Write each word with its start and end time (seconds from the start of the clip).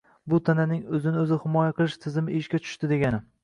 Bu 0.31 0.37
tananing 0.47 0.79
o’zini 0.99 1.21
o’zi 1.25 1.39
himoya 1.45 1.77
qilish 1.83 2.01
tizimi 2.09 2.37
ishga 2.43 2.65
tushdi 2.69 2.95
degani 2.97 3.25